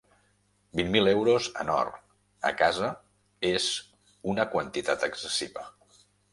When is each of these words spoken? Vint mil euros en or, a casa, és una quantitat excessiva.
Vint 0.79 0.87
mil 0.95 1.09
euros 1.11 1.49
en 1.65 1.69
or, 1.73 1.91
a 2.51 2.53
casa, 2.63 2.91
és 3.53 3.69
una 4.35 4.51
quantitat 4.57 5.09
excessiva. 5.13 5.71